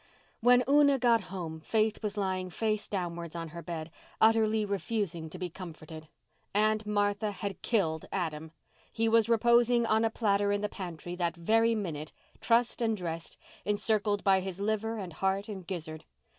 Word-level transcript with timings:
When 0.39 0.63
Una 0.67 0.97
got 0.97 1.25
home 1.25 1.59
Faith 1.59 2.01
was 2.01 2.17
lying 2.17 2.49
face 2.49 2.87
downwards 2.87 3.35
on 3.35 3.49
her 3.49 3.61
bed, 3.61 3.91
utterly 4.19 4.65
refusing 4.65 5.29
to 5.29 5.37
be 5.37 5.47
comforted. 5.47 6.07
Aunt 6.55 6.87
Martha 6.87 7.29
had 7.31 7.61
killed 7.61 8.05
Adam. 8.11 8.51
He 8.91 9.07
was 9.07 9.29
reposing 9.29 9.85
on 9.85 10.03
a 10.03 10.09
platter 10.09 10.51
in 10.51 10.61
the 10.61 10.69
pantry 10.69 11.15
that 11.17 11.35
very 11.35 11.75
minute, 11.75 12.13
trussed 12.39 12.81
and 12.81 12.97
dressed, 12.97 13.37
encircled 13.63 14.23
by 14.23 14.39
his 14.39 14.59
liver 14.59 14.97
and 14.97 15.13
heart 15.13 15.47
and 15.47 15.67
gizzard. 15.67 16.05